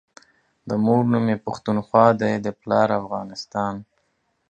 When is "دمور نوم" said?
0.69-1.25